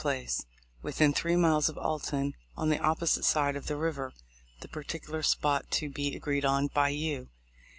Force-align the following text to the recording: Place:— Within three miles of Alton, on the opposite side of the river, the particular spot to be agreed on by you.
Place:— 0.01 0.43
Within 0.81 1.13
three 1.13 1.35
miles 1.35 1.69
of 1.69 1.77
Alton, 1.77 2.33
on 2.57 2.69
the 2.69 2.79
opposite 2.79 3.23
side 3.23 3.55
of 3.55 3.67
the 3.67 3.75
river, 3.75 4.13
the 4.61 4.67
particular 4.67 5.21
spot 5.21 5.69
to 5.73 5.91
be 5.91 6.15
agreed 6.15 6.43
on 6.43 6.69
by 6.73 6.89
you. 6.89 7.29